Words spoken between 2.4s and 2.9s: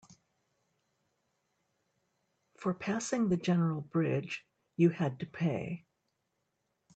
For